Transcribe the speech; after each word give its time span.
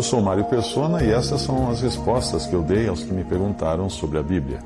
Eu 0.00 0.04
sou 0.04 0.22
Mário 0.22 0.46
Persona 0.46 1.04
e 1.04 1.10
essas 1.10 1.42
são 1.42 1.68
as 1.68 1.82
respostas 1.82 2.46
que 2.46 2.54
eu 2.54 2.62
dei 2.62 2.88
aos 2.88 3.04
que 3.04 3.12
me 3.12 3.22
perguntaram 3.22 3.90
sobre 3.90 4.16
a 4.16 4.22
Bíblia. 4.22 4.60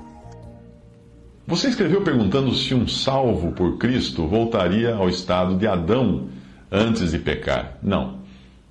Você 1.44 1.70
escreveu 1.70 2.02
perguntando 2.02 2.54
se 2.54 2.72
um 2.72 2.86
salvo 2.86 3.50
por 3.50 3.76
Cristo 3.76 4.28
voltaria 4.28 4.94
ao 4.94 5.08
estado 5.08 5.56
de 5.56 5.66
Adão 5.66 6.28
antes 6.70 7.10
de 7.10 7.18
pecar. 7.18 7.78
Não, 7.82 8.20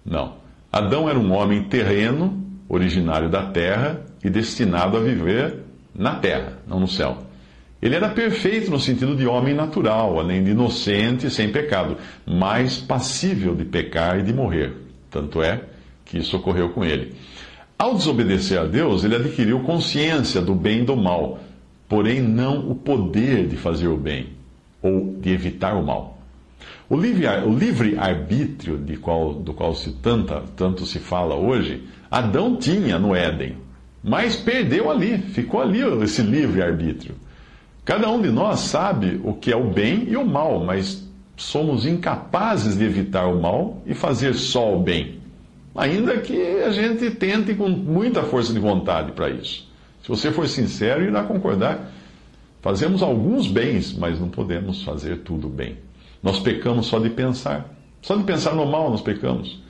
não. 0.06 0.36
Adão 0.72 1.10
era 1.10 1.20
um 1.20 1.34
homem 1.34 1.66
terreno, 1.66 2.42
originário 2.70 3.30
da 3.30 3.48
terra 3.48 4.00
e 4.24 4.30
destinado 4.30 4.96
a 4.96 5.02
viver 5.02 5.66
na 5.94 6.16
terra, 6.16 6.60
não 6.66 6.80
no 6.80 6.88
céu. 6.88 7.18
Ele 7.82 7.96
era 7.96 8.08
perfeito 8.08 8.72
no 8.72 8.80
sentido 8.80 9.18
de 9.18 9.28
homem 9.28 9.54
natural, 9.54 10.18
além 10.18 10.42
de 10.42 10.52
inocente 10.52 11.28
e 11.28 11.30
sem 11.30 11.52
pecado, 11.52 11.98
mas 12.26 12.78
passível 12.78 13.54
de 13.54 13.66
pecar 13.66 14.18
e 14.18 14.24
de 14.24 14.34
morrer. 14.34 14.78
Tanto 15.12 15.44
é 15.44 15.73
que 16.06 16.18
isso 16.18 16.38
ocorreu 16.38 16.70
com 16.70 16.84
ele. 16.84 17.14
Ao 17.78 17.96
desobedecer 17.96 18.60
a 18.60 18.66
Deus, 18.66 19.04
ele 19.04 19.16
adquiriu 19.16 19.60
consciência 19.62 20.42
do 20.42 20.56
bem 20.56 20.82
e 20.82 20.86
do 20.86 20.96
mal, 20.96 21.40
porém 21.88 22.22
não 22.22 22.70
o 22.70 22.76
poder 22.76 23.48
de 23.48 23.58
fazer 23.58 23.88
o 23.88 23.98
bem 23.98 24.30
ou 24.82 25.16
de 25.20 25.32
evitar 25.32 25.76
o 25.76 25.86
mal. 25.86 26.18
O 26.90 26.96
livre-arbítrio 26.96 28.80
qual, 29.02 29.34
do 29.34 29.54
qual 29.54 29.74
se 29.74 29.92
tanta, 29.94 30.44
tanto 30.56 30.86
se 30.86 31.00
fala 31.00 31.36
hoje, 31.36 31.84
Adão 32.12 32.56
tinha 32.56 33.00
no 33.00 33.16
Éden, 33.16 33.58
mas 34.04 34.36
perdeu 34.36 34.92
ali, 34.92 35.18
ficou 35.18 35.62
ali 35.62 35.80
esse 36.04 36.22
livre-arbítrio. 36.22 37.16
Cada 37.84 38.10
um 38.10 38.22
de 38.22 38.30
nós 38.30 38.60
sabe 38.60 39.20
o 39.24 39.34
que 39.34 39.52
é 39.52 39.56
o 39.56 39.72
bem 39.72 40.06
e 40.08 40.16
o 40.16 40.26
mal, 40.26 40.64
mas 40.64 41.04
somos 41.36 41.86
incapazes 41.86 42.78
de 42.78 42.84
evitar 42.84 43.28
o 43.28 43.42
mal 43.42 43.82
e 43.86 43.94
fazer 43.94 44.36
só 44.36 44.76
o 44.76 44.80
bem. 44.80 45.23
Ainda 45.76 46.18
que 46.18 46.62
a 46.62 46.72
gente 46.72 47.10
tente 47.12 47.56
com 47.56 47.68
muita 47.68 48.24
força 48.24 48.54
de 48.54 48.60
vontade 48.60 49.12
para 49.12 49.30
isso. 49.30 49.68
Se 50.04 50.10
você 50.10 50.32
for 50.32 50.48
sincero, 50.48 51.04
irá 51.04 51.24
concordar. 51.24 51.92
Fazemos 52.62 53.02
alguns 53.02 53.48
bens, 53.48 53.94
mas 53.94 54.20
não 54.20 54.30
podemos 54.30 54.84
fazer 54.84 55.20
tudo 55.20 55.50
bem. 55.50 55.78
Nós 56.22 56.40
pecamos 56.40 56.88
só 56.88 57.00
de 57.00 57.10
pensar. 57.10 57.74
Só 58.02 58.16
de 58.16 58.24
pensar 58.24 58.54
no 58.54 58.66
mal 58.66 58.90
nós 58.90 59.02
pecamos. 59.02 59.62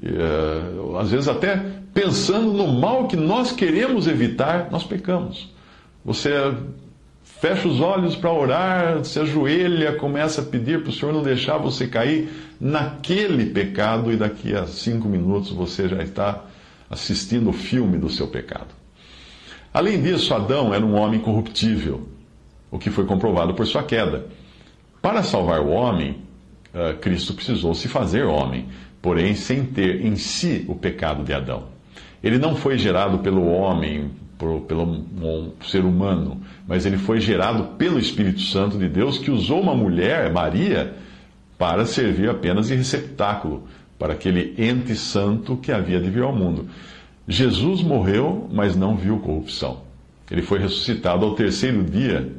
E, 0.00 0.08
uh, 0.08 0.96
às 0.98 1.10
vezes, 1.10 1.28
até 1.28 1.56
pensando 1.94 2.52
no 2.52 2.68
mal 2.68 3.08
que 3.08 3.16
nós 3.16 3.50
queremos 3.50 4.06
evitar, 4.06 4.70
nós 4.70 4.84
pecamos. 4.84 5.48
Você 6.04 6.30
fecha 7.40 7.68
os 7.68 7.80
olhos 7.80 8.16
para 8.16 8.32
orar, 8.32 9.04
se 9.04 9.18
ajoelha, 9.20 9.94
começa 9.94 10.40
a 10.40 10.44
pedir 10.44 10.82
para 10.82 10.90
o 10.90 10.92
Senhor 10.92 11.12
não 11.12 11.22
deixar 11.22 11.58
você 11.58 11.86
cair 11.86 12.28
naquele 12.60 13.46
pecado, 13.46 14.12
e 14.12 14.16
daqui 14.16 14.54
a 14.54 14.66
cinco 14.66 15.08
minutos 15.08 15.50
você 15.50 15.88
já 15.88 16.02
está 16.02 16.44
assistindo 16.90 17.50
o 17.50 17.52
filme 17.52 17.96
do 17.96 18.10
seu 18.10 18.26
pecado. 18.26 18.74
Além 19.72 20.02
disso, 20.02 20.34
Adão 20.34 20.74
era 20.74 20.84
um 20.84 20.94
homem 20.94 21.20
corruptível, 21.20 22.08
o 22.70 22.78
que 22.78 22.90
foi 22.90 23.04
comprovado 23.04 23.54
por 23.54 23.66
sua 23.66 23.82
queda. 23.82 24.26
Para 25.00 25.22
salvar 25.22 25.60
o 25.60 25.68
homem, 25.68 26.22
eh, 26.74 26.94
Cristo 26.94 27.34
precisou 27.34 27.74
se 27.74 27.86
fazer 27.86 28.24
homem, 28.24 28.68
porém 29.00 29.34
sem 29.34 29.64
ter 29.64 30.04
em 30.04 30.16
si 30.16 30.64
o 30.66 30.74
pecado 30.74 31.22
de 31.22 31.32
Adão. 31.32 31.64
Ele 32.22 32.38
não 32.38 32.56
foi 32.56 32.76
gerado 32.76 33.18
pelo 33.18 33.46
homem, 33.46 34.10
por, 34.38 34.60
pelo 34.62 34.84
um 34.84 35.52
ser 35.62 35.84
humano, 35.84 36.40
mas 36.66 36.86
ele 36.86 36.96
foi 36.96 37.20
gerado 37.20 37.76
pelo 37.76 37.98
Espírito 37.98 38.40
Santo 38.40 38.78
de 38.78 38.88
Deus, 38.88 39.18
que 39.18 39.30
usou 39.30 39.60
uma 39.60 39.74
mulher, 39.74 40.32
Maria, 40.32 40.94
para 41.58 41.84
servir 41.84 42.30
apenas 42.30 42.68
de 42.68 42.74
receptáculo 42.76 43.64
para 43.98 44.12
aquele 44.12 44.54
ente 44.56 44.94
santo 44.94 45.56
que 45.56 45.72
havia 45.72 46.00
de 46.00 46.08
vir 46.08 46.22
ao 46.22 46.32
mundo. 46.32 46.68
Jesus 47.26 47.82
morreu, 47.82 48.48
mas 48.52 48.76
não 48.76 48.96
viu 48.96 49.18
corrupção. 49.18 49.80
Ele 50.30 50.40
foi 50.40 50.60
ressuscitado 50.60 51.26
ao 51.26 51.34
terceiro 51.34 51.82
dia 51.82 52.32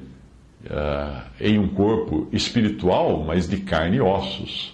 uh, 0.66 1.22
em 1.40 1.60
um 1.60 1.68
corpo 1.68 2.28
espiritual, 2.32 3.24
mas 3.28 3.48
de 3.48 3.58
carne 3.58 3.98
e 3.98 4.02
ossos, 4.02 4.74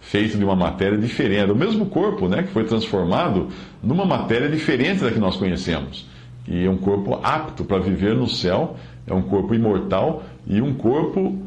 feito 0.00 0.36
de 0.36 0.44
uma 0.44 0.56
matéria 0.56 0.98
diferente. 0.98 1.40
Era 1.40 1.52
o 1.52 1.56
mesmo 1.56 1.86
corpo 1.86 2.28
né, 2.28 2.42
que 2.42 2.50
foi 2.50 2.64
transformado 2.64 3.48
numa 3.82 4.04
matéria 4.04 4.48
diferente 4.48 5.02
da 5.02 5.10
que 5.10 5.18
nós 5.18 5.36
conhecemos. 5.36 6.06
E 6.48 6.64
é 6.64 6.70
um 6.70 6.78
corpo 6.78 7.20
apto 7.22 7.62
para 7.62 7.78
viver 7.78 8.16
no 8.16 8.26
céu, 8.26 8.76
é 9.06 9.12
um 9.12 9.22
corpo 9.22 9.54
imortal 9.54 10.22
e 10.46 10.62
um 10.62 10.72
corpo 10.74 11.38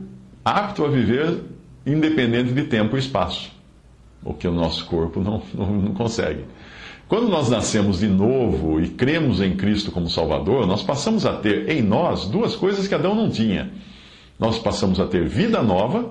apto 0.45 0.85
a 0.85 0.88
viver 0.88 1.39
independente 1.85 2.53
de 2.53 2.63
tempo 2.66 2.95
e 2.95 3.00
espaço, 3.00 3.51
o 4.23 4.34
que 4.34 4.47
o 4.47 4.51
nosso 4.51 4.85
corpo 4.85 5.19
não, 5.19 5.41
não, 5.53 5.73
não 5.73 5.94
consegue. 5.94 6.45
Quando 7.07 7.28
nós 7.28 7.50
nascemos 7.50 8.00
de 8.00 8.07
novo 8.07 8.79
e 8.79 8.88
cremos 8.88 9.41
em 9.41 9.56
Cristo 9.56 9.91
como 9.91 10.07
Salvador, 10.07 10.66
nós 10.66 10.84
passamos 10.84 11.25
a 11.25 11.33
ter 11.33 11.69
em 11.69 11.81
nós 11.81 12.25
duas 12.28 12.56
coisas 12.56 12.88
que 12.88 12.95
Adão 12.95 13.13
não 13.13 13.29
tinha. 13.29 13.72
Nós 14.39 14.57
passamos 14.59 15.00
a 15.00 15.06
ter 15.06 15.28
vida 15.28 15.62
nova, 15.62 16.09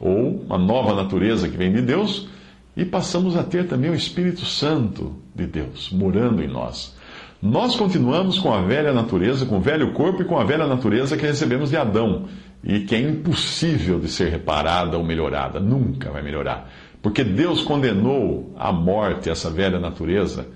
ou 0.00 0.40
uma 0.46 0.56
nova 0.56 0.94
natureza 0.94 1.48
que 1.48 1.56
vem 1.56 1.72
de 1.72 1.82
Deus, 1.82 2.28
e 2.76 2.84
passamos 2.84 3.36
a 3.36 3.42
ter 3.42 3.66
também 3.66 3.90
o 3.90 3.94
Espírito 3.94 4.46
Santo 4.46 5.14
de 5.34 5.46
Deus 5.46 5.90
morando 5.90 6.42
em 6.42 6.48
nós. 6.48 6.96
Nós 7.40 7.76
continuamos 7.76 8.38
com 8.40 8.52
a 8.52 8.62
velha 8.62 8.92
natureza, 8.92 9.46
com 9.46 9.58
o 9.58 9.60
velho 9.60 9.92
corpo 9.92 10.22
e 10.22 10.24
com 10.24 10.38
a 10.38 10.44
velha 10.44 10.66
natureza 10.66 11.16
que 11.16 11.24
recebemos 11.24 11.70
de 11.70 11.76
Adão, 11.76 12.24
e 12.64 12.80
que 12.80 12.96
é 12.96 13.00
impossível 13.00 14.00
de 14.00 14.08
ser 14.08 14.28
reparada 14.28 14.98
ou 14.98 15.04
melhorada, 15.04 15.60
nunca 15.60 16.10
vai 16.10 16.20
melhorar. 16.20 16.68
Porque 17.00 17.22
Deus 17.22 17.62
condenou 17.62 18.52
à 18.58 18.72
morte 18.72 19.30
essa 19.30 19.48
velha 19.48 19.78
natureza 19.78 20.48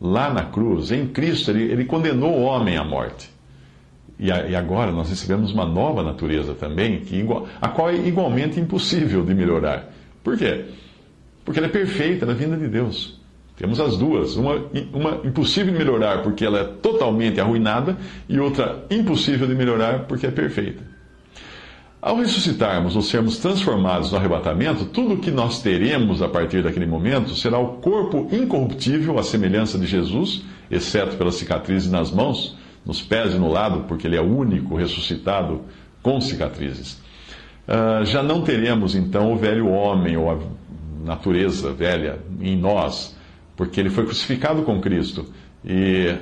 lá 0.00 0.32
na 0.32 0.44
cruz, 0.44 0.90
em 0.90 1.06
Cristo, 1.08 1.50
ele, 1.50 1.64
ele 1.64 1.84
condenou 1.84 2.38
o 2.38 2.42
homem 2.42 2.78
à 2.78 2.84
morte. 2.84 3.30
E, 4.18 4.32
a, 4.32 4.46
e, 4.48 4.56
agora 4.56 4.90
nós 4.92 5.10
recebemos 5.10 5.52
uma 5.52 5.66
nova 5.66 6.02
natureza 6.02 6.54
também, 6.54 7.00
que 7.00 7.16
igual, 7.16 7.46
a 7.60 7.68
qual 7.68 7.90
é 7.90 7.96
igualmente 7.96 8.58
impossível 8.58 9.24
de 9.24 9.34
melhorar. 9.34 9.92
Por 10.24 10.38
quê? 10.38 10.64
Porque 11.44 11.60
ela 11.60 11.68
é 11.68 11.70
perfeita 11.70 12.24
na 12.24 12.32
vinda 12.32 12.56
de 12.56 12.66
Deus. 12.66 13.19
Temos 13.60 13.78
as 13.78 13.98
duas, 13.98 14.36
uma, 14.36 14.54
uma 14.90 15.20
impossível 15.22 15.70
de 15.70 15.78
melhorar 15.78 16.22
porque 16.22 16.46
ela 16.46 16.60
é 16.60 16.64
totalmente 16.64 17.38
arruinada, 17.38 17.94
e 18.26 18.40
outra 18.40 18.86
impossível 18.90 19.46
de 19.46 19.54
melhorar 19.54 20.06
porque 20.06 20.26
é 20.26 20.30
perfeita. 20.30 20.82
Ao 22.00 22.16
ressuscitarmos 22.16 22.96
ou 22.96 23.02
sermos 23.02 23.36
transformados 23.36 24.12
no 24.12 24.16
arrebatamento, 24.16 24.86
tudo 24.86 25.12
o 25.12 25.18
que 25.18 25.30
nós 25.30 25.60
teremos 25.60 26.22
a 26.22 26.28
partir 26.28 26.62
daquele 26.62 26.86
momento 26.86 27.34
será 27.34 27.58
o 27.58 27.74
corpo 27.74 28.26
incorruptível, 28.32 29.18
à 29.18 29.22
semelhança 29.22 29.78
de 29.78 29.86
Jesus, 29.86 30.42
exceto 30.70 31.16
pelas 31.16 31.34
cicatrizes 31.34 31.90
nas 31.90 32.10
mãos, 32.10 32.56
nos 32.86 33.02
pés 33.02 33.34
e 33.34 33.38
no 33.38 33.52
lado, 33.52 33.84
porque 33.86 34.06
ele 34.06 34.16
é 34.16 34.22
o 34.22 34.38
único 34.38 34.74
ressuscitado 34.74 35.60
com 36.02 36.18
cicatrizes. 36.18 36.98
Uh, 37.68 38.06
já 38.06 38.22
não 38.22 38.40
teremos 38.40 38.94
então 38.94 39.30
o 39.30 39.36
velho 39.36 39.68
homem 39.68 40.16
ou 40.16 40.30
a 40.30 40.38
natureza 41.04 41.74
velha 41.74 42.20
em 42.40 42.56
nós, 42.56 43.19
porque 43.60 43.78
ele 43.78 43.90
foi 43.90 44.06
crucificado 44.06 44.62
com 44.62 44.80
Cristo. 44.80 45.26
E, 45.62 46.16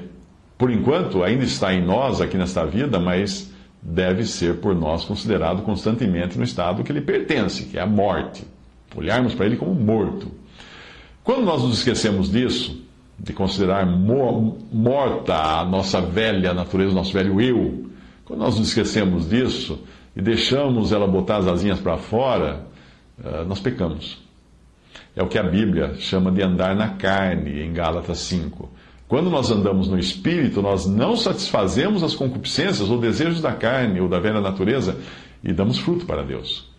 por 0.59 0.73
enquanto, 0.73 1.23
ainda 1.23 1.45
está 1.45 1.73
em 1.73 1.81
nós 1.81 2.21
aqui 2.21 2.37
nesta 2.37 2.67
vida, 2.67 2.99
mas 2.99 3.55
deve 3.81 4.25
ser 4.25 4.57
por 4.57 4.75
nós 4.75 5.05
considerado 5.05 5.63
constantemente 5.63 6.37
no 6.37 6.43
estado 6.43 6.83
que 6.83 6.91
ele 6.91 7.01
pertence, 7.01 7.67
que 7.67 7.79
é 7.79 7.81
a 7.81 7.87
morte. 7.87 8.45
Olharmos 8.93 9.37
para 9.37 9.47
ele 9.47 9.57
como 9.57 9.73
morto. 9.73 10.33
Quando 11.23 11.45
nós 11.45 11.63
nos 11.63 11.79
esquecemos 11.79 12.29
disso, 12.29 12.85
de 13.17 13.33
considerar 13.33 13.87
morta 13.87 15.61
a 15.61 15.65
nossa 15.65 16.01
velha 16.01 16.53
natureza, 16.53 16.91
o 16.91 16.95
nosso 16.97 17.13
velho 17.13 17.41
eu, 17.41 17.89
quando 18.25 18.41
nós 18.41 18.59
nos 18.59 18.67
esquecemos 18.67 19.31
disso 19.31 19.79
e 20.17 20.21
deixamos 20.21 20.91
ela 20.91 21.07
botar 21.07 21.37
as 21.37 21.47
asinhas 21.47 21.79
para 21.79 21.99
fora, 21.99 22.67
eh, 23.25 23.45
nós 23.47 23.61
pecamos. 23.61 24.27
É 25.19 25.23
o 25.25 25.27
que 25.27 25.37
a 25.37 25.43
Bíblia 25.43 25.97
chama 25.99 26.31
de 26.31 26.41
andar 26.41 26.77
na 26.77 26.91
carne, 26.91 27.61
em 27.61 27.73
Gálatas 27.73 28.19
5. 28.19 28.71
Quando 29.09 29.29
nós 29.29 29.51
andamos 29.51 29.89
no 29.89 29.99
espírito, 29.99 30.63
nós 30.63 30.87
não 30.87 31.17
satisfazemos 31.17 32.05
as 32.05 32.15
concupiscências 32.15 32.89
ou 32.89 33.01
desejos 33.01 33.41
da 33.41 33.51
carne 33.51 34.01
ou 34.01 34.09
da 34.09 34.21
velha 34.21 34.41
natureza 34.41 34.97
e 35.43 35.53
damos 35.53 35.77
fruto 35.77 36.07
para 36.07 36.23
Deus. 36.23 36.71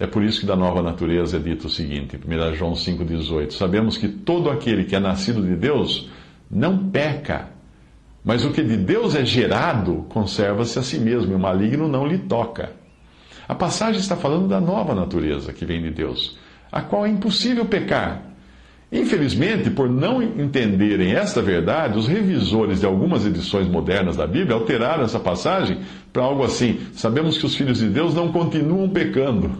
É 0.00 0.08
por 0.08 0.24
isso 0.24 0.40
que 0.40 0.46
da 0.46 0.56
nova 0.56 0.82
natureza 0.82 1.36
é 1.36 1.38
dito 1.38 1.68
o 1.68 1.70
seguinte, 1.70 2.18
1 2.18 2.54
João 2.56 2.72
5,18: 2.72 3.52
Sabemos 3.52 3.96
que 3.96 4.08
todo 4.08 4.50
aquele 4.50 4.82
que 4.82 4.96
é 4.96 4.98
nascido 4.98 5.40
de 5.40 5.54
Deus 5.54 6.10
não 6.50 6.90
peca, 6.90 7.50
mas 8.24 8.44
o 8.44 8.50
que 8.50 8.64
de 8.64 8.76
Deus 8.76 9.14
é 9.14 9.24
gerado 9.24 10.04
conserva-se 10.08 10.80
a 10.80 10.82
si 10.82 10.98
mesmo, 10.98 11.30
e 11.30 11.36
o 11.36 11.38
maligno 11.38 11.86
não 11.86 12.04
lhe 12.04 12.18
toca. 12.18 12.72
A 13.46 13.54
passagem 13.54 14.00
está 14.00 14.16
falando 14.16 14.48
da 14.48 14.60
nova 14.60 14.96
natureza 14.96 15.52
que 15.52 15.64
vem 15.64 15.80
de 15.80 15.92
Deus, 15.92 16.42
a 16.70 16.80
qual 16.80 17.06
é 17.06 17.08
impossível 17.08 17.64
pecar. 17.64 18.22
Infelizmente, 18.92 19.70
por 19.70 19.90
não 19.90 20.22
entenderem 20.22 21.14
esta 21.14 21.42
verdade, 21.42 21.98
os 21.98 22.06
revisores 22.06 22.78
de 22.78 22.86
algumas 22.86 23.26
edições 23.26 23.66
modernas 23.66 24.16
da 24.16 24.26
Bíblia 24.26 24.54
alteraram 24.54 25.02
essa 25.02 25.18
passagem 25.18 25.78
para 26.12 26.22
algo 26.22 26.44
assim: 26.44 26.78
sabemos 26.92 27.36
que 27.36 27.44
os 27.44 27.56
filhos 27.56 27.78
de 27.78 27.88
Deus 27.88 28.14
não 28.14 28.30
continuam 28.30 28.88
pecando, 28.88 29.50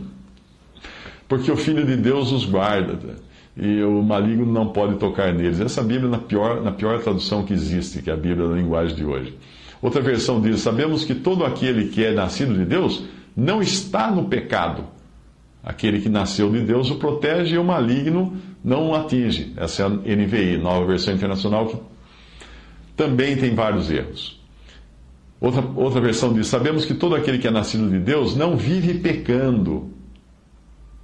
porque 1.29 1.51
o 1.51 1.57
Filho 1.57 1.85
de 1.85 1.97
Deus 1.97 2.31
os 2.31 2.45
guarda 2.45 3.17
e 3.57 3.83
o 3.83 4.03
maligno 4.03 4.47
não 4.47 4.69
pode 4.69 4.97
tocar 4.97 5.33
neles. 5.33 5.61
Essa 5.61 5.83
Bíblia 5.83 6.09
na 6.09 6.19
pior, 6.19 6.63
na 6.63 6.71
pior 6.71 7.01
tradução 7.01 7.45
que 7.45 7.53
existe, 7.53 8.03
que 8.03 8.11
é 8.11 8.13
a 8.13 8.17
Bíblia 8.17 8.49
da 8.49 8.55
linguagem 8.55 8.95
de 8.95 9.05
hoje. 9.05 9.37
Outra 9.83 10.01
versão 10.01 10.41
diz: 10.41 10.61
sabemos 10.61 11.05
que 11.05 11.15
todo 11.15 11.45
aquele 11.45 11.89
que 11.89 12.05
é 12.05 12.13
nascido 12.13 12.55
de 12.55 12.65
Deus 12.65 13.05
não 13.37 13.61
está 13.61 14.11
no 14.11 14.25
pecado. 14.29 14.85
Aquele 15.65 16.01
que 16.01 16.11
nasceu 16.11 16.51
de 16.51 16.61
Deus 16.61 16.91
o 16.91 16.97
protege 16.97 17.55
e 17.55 17.59
o 17.59 17.65
maligno 17.65 18.37
não 18.63 18.91
o 18.91 18.95
atinge. 18.95 19.55
Essa 19.57 19.83
é 19.83 19.87
a 19.87 19.89
NVI, 19.89 20.59
nova 20.59 20.85
versão 20.85 21.15
internacional, 21.15 21.67
que 21.67 21.79
também 22.95 23.37
tem 23.37 23.55
vários 23.55 23.91
erros. 23.91 24.39
Outra, 25.41 25.65
outra 25.75 26.01
versão 26.03 26.35
diz: 26.35 26.49
Sabemos 26.49 26.85
que 26.85 26.93
todo 26.93 27.15
aquele 27.15 27.39
que 27.39 27.49
é 27.49 27.51
nascido 27.51 27.89
de 27.89 27.99
Deus 27.99 28.37
não 28.37 28.57
vive 28.57 28.95
pecando. 28.95 29.91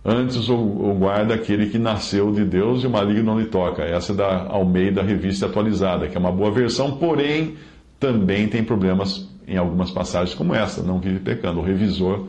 Antes 0.04 0.48
o, 0.48 0.56
o 0.56 0.94
guarda 0.94 1.34
aquele 1.34 1.68
que 1.68 1.78
nasceu 1.78 2.32
de 2.32 2.44
Deus 2.44 2.82
e 2.82 2.86
o 2.86 2.90
maligno 2.90 3.24
não 3.24 3.40
lhe 3.40 3.46
toca. 3.46 3.82
Essa 3.82 4.12
é 4.12 4.14
da 4.14 4.46
Almeida 4.46 5.02
Revista 5.02 5.46
Atualizada, 5.46 6.08
que 6.08 6.16
é 6.16 6.20
uma 6.20 6.32
boa 6.32 6.50
versão, 6.50 6.92
porém 6.92 7.56
também 7.98 8.48
tem 8.48 8.64
problemas 8.64 9.28
em 9.46 9.56
algumas 9.56 9.90
passagens 9.90 10.34
como 10.34 10.54
essa, 10.54 10.82
não 10.82 11.00
vive 11.00 11.18
pecando. 11.20 11.60
O 11.60 11.62
revisor 11.62 12.26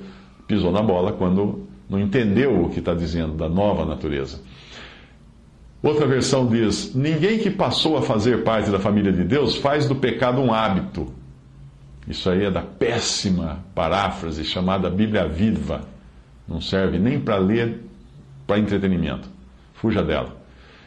pisou 0.48 0.72
na 0.72 0.82
bola 0.82 1.14
quando 1.14 1.71
não 1.92 2.00
entendeu 2.00 2.64
o 2.64 2.70
que 2.70 2.80
está 2.80 2.94
dizendo 2.94 3.34
da 3.34 3.50
nova 3.50 3.86
natureza. 3.86 4.40
Outra 5.84 6.08
versão 6.08 6.48
diz: 6.48 6.96
Ninguém 6.96 7.38
que 7.38 7.52
passou 7.52 7.98
a 7.98 8.02
fazer 8.02 8.46
parte 8.46 8.72
da 8.72 8.80
família 8.80 9.12
de 9.12 9.26
Deus 9.26 9.58
faz 9.58 9.90
do 9.90 9.96
pecado 9.96 10.40
um 10.40 10.54
hábito. 10.54 11.12
Isso 12.08 12.30
aí 12.30 12.46
é 12.46 12.52
da 12.52 12.62
péssima 12.62 13.60
paráfrase 13.76 14.46
chamada 14.46 14.90
Bíblia 14.90 15.28
Viva. 15.28 15.82
Não 16.48 16.62
serve 16.62 16.98
nem 16.98 17.20
para 17.20 17.36
ler 17.36 17.82
para 18.48 18.58
entretenimento. 18.58 19.30
Fuja 19.74 20.02
dela. 20.02 20.38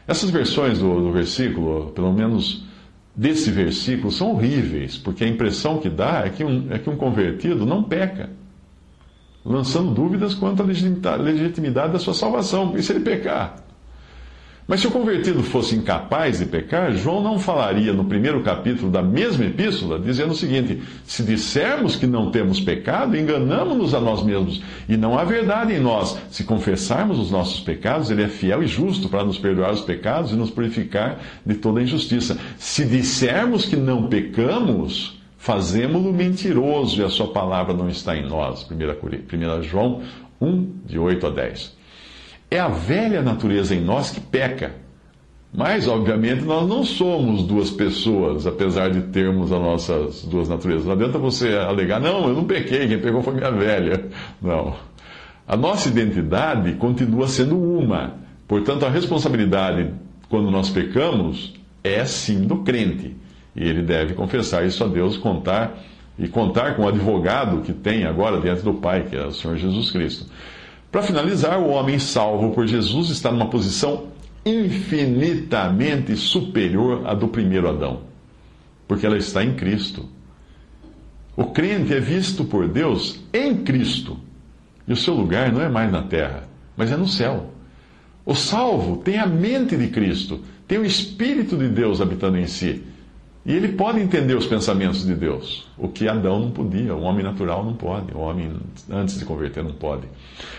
Essas 0.09 0.31
versões 0.31 0.79
do, 0.79 1.03
do 1.03 1.13
versículo, 1.13 1.91
pelo 1.91 2.15
menos 2.15 2.65
desse 3.15 3.51
versículo 3.51 4.11
são 4.11 4.33
horríveis, 4.33 4.97
porque 4.97 5.23
a 5.23 5.29
impressão 5.29 5.79
que 5.79 5.91
dá 5.91 6.23
é 6.25 6.31
que 6.31 6.43
um, 6.43 6.73
é 6.73 6.79
que 6.79 6.89
um 6.89 6.97
convertido 6.97 7.67
não 7.67 7.83
peca, 7.83 8.31
lançando 9.45 9.93
dúvidas 9.93 10.35
quanto 10.35 10.63
à 10.63 11.17
legitimidade 11.17 11.93
da 11.93 11.99
sua 11.99 12.15
salvação, 12.15 12.75
e 12.77 12.83
se 12.83 12.93
ele 12.93 13.01
pecar? 13.01 13.65
Mas 14.67 14.81
se 14.81 14.87
o 14.87 14.91
convertido 14.91 15.43
fosse 15.43 15.77
incapaz 15.77 16.39
de 16.39 16.47
pecar, 16.47 16.91
João 16.93 17.23
não 17.23 17.39
falaria 17.39 17.93
no 17.93 18.07
primeiro 18.07 18.43
capítulo 18.43 18.91
da 18.91 19.03
mesma 19.03 19.45
epístola, 19.45 20.01
dizendo 20.01 20.33
o 20.33 20.37
seguinte: 20.37 20.83
se 21.05 21.23
dissermos 21.23 21.97
que 21.97 22.07
não 22.07 22.31
temos 22.31 22.61
pecado, 22.61 23.15
enganamos-nos 23.15 23.93
a 23.93 24.01
nós 24.01 24.23
mesmos, 24.23 24.63
e 24.89 24.97
não 24.97 25.19
há 25.19 25.25
verdade 25.25 25.75
em 25.75 25.81
nós. 25.81 26.19
Se 26.31 26.45
confessarmos 26.45 27.19
os 27.19 27.31
nossos 27.31 27.61
pecados, 27.61 28.11
Ele 28.11 28.23
é 28.23 28.29
fiel 28.29 28.63
e 28.63 28.67
justo 28.67 29.11
para 29.11 29.23
nos 29.23 29.39
perdoar 29.39 29.71
os 29.71 29.83
pecados 29.83 30.33
e 30.33 30.35
nos 30.35 30.51
purificar 30.51 31.21
de 31.45 31.57
toda 31.57 31.83
injustiça. 31.83 32.39
Se 32.57 32.87
dissermos 32.87 33.67
que 33.67 33.77
não 33.77 34.07
pecamos, 34.07 35.21
fazemos-lo 35.45 36.11
mentiroso 36.11 37.03
e 37.03 37.05
a 37.05 37.11
Sua 37.11 37.27
palavra 37.27 37.75
não 37.75 37.87
está 37.87 38.17
em 38.17 38.27
nós. 38.27 38.67
1 38.67 39.63
João 39.63 40.01
1, 40.41 40.71
de 40.87 40.99
8 40.99 41.27
a 41.27 41.31
10. 41.31 41.77
É 42.51 42.59
a 42.59 42.69
velha 42.69 43.21
natureza 43.21 43.75
em 43.75 43.81
nós 43.83 44.11
que 44.11 44.23
peca. 44.23 44.75
Mas, 45.53 45.87
obviamente, 45.87 46.43
nós 46.45 46.67
não 46.67 46.83
somos 46.83 47.43
duas 47.43 47.71
pessoas, 47.71 48.47
apesar 48.47 48.91
de 48.91 49.03
termos 49.03 49.53
as 49.53 49.61
nossas 49.61 50.25
duas 50.25 50.49
naturezas. 50.49 50.87
Não 50.87 50.95
adianta 50.95 51.19
você 51.19 51.55
alegar, 51.55 52.01
não, 52.01 52.27
eu 52.27 52.35
não 52.35 52.45
pequei, 52.45 52.89
quem 52.89 52.99
pegou 52.99 53.23
foi 53.23 53.35
minha 53.35 53.51
velha. 53.51 54.09
Não. 54.41 54.75
A 55.47 55.59
nossa 55.59 55.91
identidade 55.91 56.73
continua 56.77 57.29
sendo 57.29 57.59
uma. 57.59 58.15
Portanto, 58.49 58.87
a 58.87 58.89
responsabilidade 58.89 59.93
quando 60.31 60.51
nós 60.51 60.71
pecamos 60.71 61.53
é 61.85 62.03
sim 62.07 62.47
do 62.47 62.63
crente. 62.63 63.24
E 63.55 63.63
ele 63.63 63.83
deve 63.83 64.15
confessar 64.15 64.67
isso 64.67 64.83
a 64.83 64.89
Deus, 64.89 65.17
contar 65.17 65.79
e 66.19 66.29
contar 66.29 66.77
com 66.77 66.83
o 66.83 66.89
advogado 66.89 67.63
que 67.63 67.73
tem 67.73 68.05
agora 68.05 68.41
diante 68.41 68.63
do 68.63 68.75
Pai, 68.75 69.05
que 69.05 69.17
é 69.17 69.27
o 69.27 69.33
Senhor 69.33 69.57
Jesus 69.57 69.91
Cristo. 69.91 70.27
Para 70.91 71.03
finalizar, 71.03 71.59
o 71.59 71.71
homem 71.71 71.99
salvo 71.99 72.53
por 72.53 72.67
Jesus 72.67 73.11
está 73.11 73.31
numa 73.33 73.49
posição 73.49 74.09
infinitamente 74.47 76.17
superior 76.17 77.07
à 77.07 77.15
do 77.15 77.29
primeiro 77.29 77.69
Adão, 77.69 78.03
porque 78.87 79.07
ela 79.07 79.17
está 79.17 79.43
em 79.43 79.55
Cristo. 79.55 80.09
O 81.37 81.47
crente 81.47 81.93
é 81.93 81.99
visto 81.99 82.45
por 82.45 82.69
Deus 82.69 83.21
em 83.33 83.57
Cristo, 83.65 84.19
e 84.87 84.93
o 84.93 84.97
seu 84.97 85.15
lugar 85.15 85.51
não 85.51 85.61
é 85.61 85.69
mais 85.69 85.91
na 85.91 86.03
terra, 86.03 86.45
mas 86.77 86.93
é 86.93 86.97
no 86.97 87.09
céu. 87.09 87.51
O 88.25 88.35
salvo 88.35 88.99
tem 88.99 89.19
a 89.19 89.27
mente 89.27 89.77
de 89.77 89.89
Cristo, 89.89 90.41
tem 90.69 90.79
o 90.79 90.85
Espírito 90.85 91.57
de 91.57 91.69
Deus 91.69 92.01
habitando 92.01 92.39
em 92.39 92.47
si. 92.47 92.85
E 93.47 93.53
ele 93.53 93.69
pode 93.69 94.01
entender 94.01 94.35
os 94.35 94.47
pensamentos 94.47 95.05
de 95.05 95.15
Deus, 95.15 95.67
o 95.77 95.89
que 95.89 96.09
Adão 96.09 96.39
não 96.39 96.51
podia, 96.51 96.95
o 96.95 97.03
homem 97.03 97.23
natural 97.23 97.63
não 97.63 97.75
pode, 97.75 98.15
o 98.15 98.21
homem 98.21 98.51
antes 98.91 99.19
de 99.19 99.25
converter 99.27 99.63
não 99.63 99.73
pode. 99.73 100.05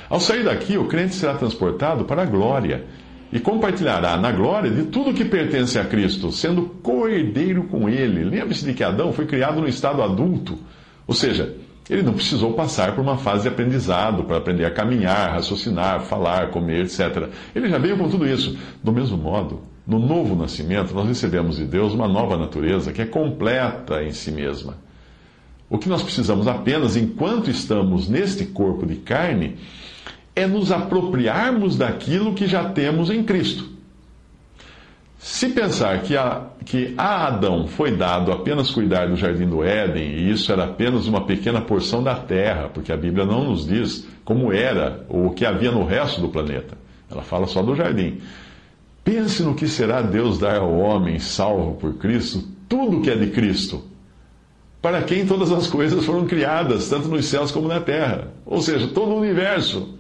Ao 0.08 0.20
sair 0.20 0.44
daqui, 0.44 0.78
o 0.78 0.86
crente 0.86 1.16
será 1.16 1.34
transportado 1.34 2.06
para 2.06 2.22
a 2.22 2.26
glória 2.26 2.86
e 3.34 3.40
compartilhará 3.40 4.16
na 4.18 4.32
glória 4.32 4.70
de 4.70 4.84
tudo 4.84 5.16
que 5.16 5.26
pertence 5.26 5.80
a 5.80 5.86
Cristo, 5.86 6.32
sendo 6.32 6.64
co-herdeiro 6.84 7.64
com 7.64 7.90
ele. 7.90 8.24
Lembre-se 8.24 8.64
de 8.64 8.74
que 8.76 8.84
Adão 8.84 9.12
foi 9.12 9.26
criado 9.26 9.60
no 9.60 9.68
estado 9.68 10.04
adulto, 10.04 10.60
ou 11.08 11.16
seja, 11.16 11.56
ele 11.90 12.04
não 12.04 12.14
precisou 12.14 12.54
passar 12.54 12.94
por 12.96 13.02
uma 13.02 13.18
fase 13.18 13.44
de 13.44 13.50
aprendizado 13.50 14.24
para 14.24 14.38
aprender 14.38 14.66
a 14.66 14.72
caminhar, 14.72 15.32
raciocinar, 15.32 16.02
falar, 16.02 16.50
comer, 16.50 16.86
etc. 16.86 17.30
Ele 17.56 17.68
já 17.68 17.80
veio 17.80 17.98
com 17.98 18.10
tudo 18.10 18.28
isso. 18.28 18.58
Do 18.84 18.92
mesmo 18.92 19.18
modo, 19.18 19.62
no 19.88 20.00
novo 20.00 20.36
nascimento, 20.36 20.94
nós 20.94 21.08
recebemos 21.08 21.58
de 21.58 21.66
Deus 21.66 21.94
uma 21.94 22.08
nova 22.08 22.38
natureza 22.38 22.92
que 22.92 23.02
é 23.02 23.06
completa 23.06 24.04
em 24.04 24.12
si 24.12 24.32
mesma. 24.32 24.78
O 25.70 25.78
que 25.78 25.90
nós 25.90 26.02
precisamos 26.02 26.48
apenas, 26.48 26.96
enquanto 26.96 27.50
estamos 27.50 28.08
neste 28.08 28.46
corpo 28.46 28.86
de 28.86 28.96
carne, 28.96 29.58
é 30.36 30.48
nos 30.48 30.72
apropriarmos 30.72 31.78
daquilo 31.78 32.34
que 32.34 32.48
já 32.48 32.70
temos 32.70 33.10
em 33.10 33.24
Cristo. 33.24 33.76
Se 35.18 35.50
pensar 35.50 36.02
que 36.04 36.16
a, 36.16 36.44
que 36.64 36.94
a 36.96 37.28
Adão 37.28 37.68
foi 37.68 37.96
dado 37.96 38.32
apenas 38.32 38.70
cuidar 38.70 39.08
do 39.08 39.16
jardim 39.16 39.48
do 39.48 39.64
Éden, 39.64 40.04
e 40.04 40.30
isso 40.30 40.52
era 40.52 40.66
apenas 40.66 41.08
uma 41.08 41.26
pequena 41.26 41.62
porção 41.62 42.04
da 42.04 42.14
terra, 42.14 42.70
porque 42.72 42.92
a 42.92 42.98
Bíblia 42.98 43.26
não 43.26 43.44
nos 43.44 43.66
diz 43.66 44.08
como 44.24 44.52
era 44.52 45.04
ou 45.10 45.28
o 45.28 45.34
que 45.34 45.46
havia 45.46 45.72
no 45.72 45.84
resto 45.84 46.22
do 46.22 46.30
planeta, 46.30 46.78
ela 47.10 47.24
fala 47.24 47.48
só 47.48 47.64
do 47.64 47.76
jardim. 47.76 48.20
Pense 49.06 49.44
no 49.44 49.54
que 49.54 49.68
será 49.68 50.02
Deus 50.02 50.40
dar 50.40 50.58
ao 50.58 50.76
homem 50.76 51.20
salvo 51.20 51.76
por 51.76 51.94
Cristo 51.94 52.44
tudo 52.68 53.02
que 53.02 53.12
é 53.12 53.16
de 53.16 53.28
Cristo, 53.28 53.84
para 54.82 55.04
quem 55.04 55.28
todas 55.28 55.52
as 55.52 55.68
coisas 55.68 56.04
foram 56.04 56.26
criadas, 56.26 56.90
tanto 56.90 57.08
nos 57.08 57.26
céus 57.26 57.52
como 57.52 57.68
na 57.68 57.80
terra, 57.80 58.34
ou 58.44 58.62
seja, 58.64 58.88
todo 58.88 59.12
o 59.12 59.20
universo. 59.20 59.96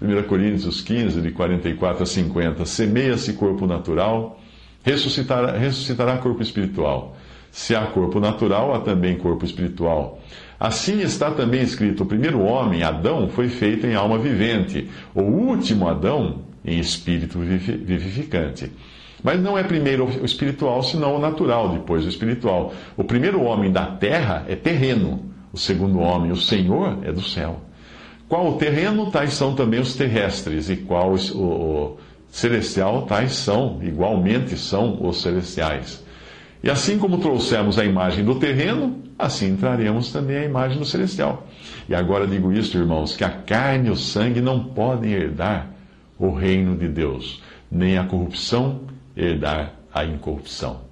1 0.00 0.22
Coríntios 0.24 0.82
15, 0.82 1.22
de 1.22 1.30
44 1.30 2.02
a 2.02 2.06
50. 2.06 2.66
Semeia-se 2.66 3.32
corpo 3.32 3.66
natural, 3.66 4.38
ressuscitará, 4.82 5.56
ressuscitará 5.56 6.18
corpo 6.18 6.42
espiritual. 6.42 7.16
Se 7.50 7.74
há 7.74 7.86
corpo 7.86 8.20
natural, 8.20 8.74
há 8.74 8.80
também 8.80 9.16
corpo 9.16 9.46
espiritual. 9.46 10.20
Assim 10.60 11.00
está 11.00 11.30
também 11.30 11.62
escrito: 11.62 12.02
o 12.02 12.06
primeiro 12.06 12.40
homem, 12.40 12.82
Adão, 12.82 13.28
foi 13.28 13.48
feito 13.48 13.86
em 13.86 13.94
alma 13.94 14.18
vivente. 14.18 14.90
O 15.14 15.22
último 15.22 15.88
Adão, 15.88 16.45
em 16.66 16.78
espírito 16.78 17.38
vivificante. 17.38 18.72
Mas 19.22 19.40
não 19.40 19.56
é 19.56 19.62
primeiro 19.62 20.04
o 20.04 20.24
espiritual, 20.24 20.82
senão 20.82 21.16
o 21.16 21.18
natural, 21.18 21.70
depois 21.70 22.04
o 22.04 22.08
espiritual. 22.08 22.74
O 22.96 23.04
primeiro 23.04 23.42
homem 23.42 23.72
da 23.72 23.86
terra 23.86 24.44
é 24.48 24.56
terreno, 24.56 25.24
o 25.52 25.58
segundo 25.58 26.00
homem, 26.00 26.32
o 26.32 26.36
Senhor, 26.36 26.98
é 27.02 27.12
do 27.12 27.22
céu. 27.22 27.60
Qual 28.28 28.48
o 28.48 28.58
terreno, 28.58 29.10
tais 29.10 29.34
são 29.34 29.54
também 29.54 29.80
os 29.80 29.94
terrestres, 29.94 30.68
e 30.68 30.76
qual 30.76 31.14
o, 31.14 31.36
o 31.36 31.96
celestial, 32.28 33.02
tais 33.02 33.32
são, 33.36 33.78
igualmente 33.82 34.58
são 34.58 35.06
os 35.06 35.22
celestiais. 35.22 36.04
E 36.62 36.68
assim 36.68 36.98
como 36.98 37.18
trouxemos 37.18 37.78
a 37.78 37.84
imagem 37.84 38.24
do 38.24 38.34
terreno, 38.34 39.02
assim 39.16 39.56
traremos 39.56 40.12
também 40.12 40.38
a 40.38 40.44
imagem 40.44 40.78
do 40.78 40.84
celestial. 40.84 41.46
E 41.88 41.94
agora 41.94 42.26
digo 42.26 42.52
isto, 42.52 42.76
irmãos, 42.76 43.16
que 43.16 43.22
a 43.22 43.30
carne 43.30 43.88
e 43.88 43.92
o 43.92 43.96
sangue 43.96 44.40
não 44.40 44.64
podem 44.64 45.12
herdar 45.12 45.75
o 46.18 46.30
reino 46.30 46.76
de 46.76 46.88
Deus, 46.88 47.42
nem 47.70 47.98
a 47.98 48.04
corrupção 48.04 48.82
herdar 49.16 49.74
a 49.92 50.04
incorrupção. 50.04 50.86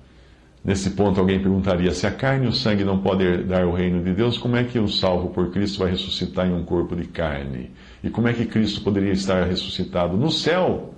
Nesse 0.65 0.91
ponto, 0.91 1.21
alguém 1.21 1.39
perguntaria: 1.41 1.93
se 1.93 2.07
a 2.07 2.11
carne 2.11 2.47
e 2.47 2.49
o 2.49 2.53
sangue 2.53 2.85
não 2.85 2.99
podem 2.99 3.27
herdar 3.27 3.67
o 3.67 3.75
reino 3.75 4.03
de 4.03 4.15
Deus, 4.15 4.39
como 4.39 4.57
é 4.57 4.65
que 4.65 4.79
o 4.79 4.89
salvo 4.89 5.29
por 5.29 5.51
Cristo 5.51 5.81
vai 5.81 5.91
ressuscitar 5.91 6.47
em 6.47 6.55
um 6.55 6.65
corpo 6.65 6.97
de 6.97 7.05
carne? 7.05 7.71
E 8.03 8.09
como 8.09 8.29
é 8.29 8.33
que 8.33 8.47
Cristo 8.47 8.81
poderia 8.81 9.13
estar 9.13 9.45
ressuscitado 9.45 10.17
no 10.17 10.31
céu 10.31 10.95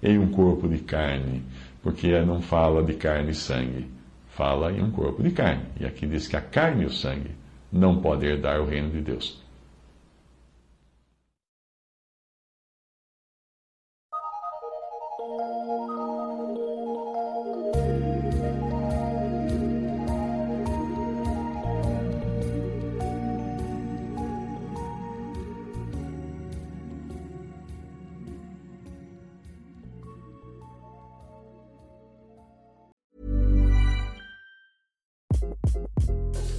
em 0.00 0.18
um 0.18 0.28
corpo 0.28 0.68
de 0.68 0.78
carne? 0.78 1.42
Porque 1.82 2.16
não 2.20 2.40
fala 2.40 2.82
de 2.82 2.94
carne 2.94 3.32
e 3.32 3.34
sangue, 3.34 3.86
fala 4.28 4.72
em 4.72 4.82
um 4.82 4.90
corpo 4.90 5.20
de 5.20 5.30
carne. 5.32 5.62
E 5.80 5.84
aqui 5.84 6.06
diz 6.06 6.28
que 6.28 6.36
a 6.36 6.40
carne 6.40 6.84
e 6.84 6.86
o 6.86 6.92
sangue 6.92 7.30
não 7.72 8.00
podem 8.00 8.30
herdar 8.30 8.60
o 8.60 8.66
reino 8.66 8.90
de 8.90 9.00
Deus. 9.00 9.42